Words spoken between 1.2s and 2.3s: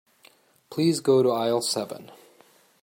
to aisle seven.